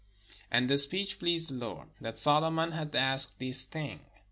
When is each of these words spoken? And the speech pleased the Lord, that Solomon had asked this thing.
And 0.49 0.67
the 0.67 0.79
speech 0.79 1.19
pleased 1.19 1.51
the 1.51 1.57
Lord, 1.63 1.89
that 1.99 2.17
Solomon 2.17 2.71
had 2.71 2.95
asked 2.95 3.37
this 3.37 3.65
thing. 3.65 3.99